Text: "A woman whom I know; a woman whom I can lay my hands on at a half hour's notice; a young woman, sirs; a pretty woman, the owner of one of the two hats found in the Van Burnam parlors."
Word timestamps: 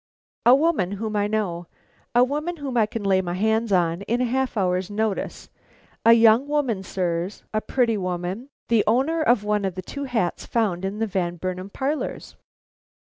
"A 0.47 0.55
woman 0.55 0.93
whom 0.93 1.15
I 1.15 1.27
know; 1.27 1.67
a 2.15 2.23
woman 2.23 2.57
whom 2.57 2.75
I 2.75 2.87
can 2.87 3.03
lay 3.03 3.21
my 3.21 3.35
hands 3.35 3.71
on 3.71 4.01
at 4.09 4.19
a 4.19 4.23
half 4.25 4.57
hour's 4.57 4.89
notice; 4.89 5.51
a 6.03 6.13
young 6.13 6.47
woman, 6.47 6.81
sirs; 6.81 7.43
a 7.53 7.61
pretty 7.61 7.97
woman, 7.97 8.49
the 8.67 8.83
owner 8.87 9.21
of 9.21 9.43
one 9.43 9.63
of 9.63 9.75
the 9.75 9.83
two 9.83 10.05
hats 10.05 10.43
found 10.43 10.85
in 10.85 10.97
the 10.97 11.05
Van 11.05 11.35
Burnam 11.35 11.69
parlors." 11.69 12.35